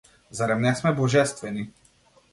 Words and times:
Зарем 0.37 0.63
не 0.67 0.71
сме 0.79 0.93
божествени? 1.01 1.69